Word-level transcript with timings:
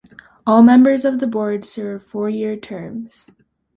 All 0.47 0.63
members 0.63 1.05
of 1.05 1.19
the 1.19 1.27
board 1.27 1.63
serve 1.63 2.01
four-year 2.01 2.57
terms. 2.57 3.29